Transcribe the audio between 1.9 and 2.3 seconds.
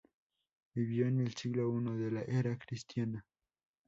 de la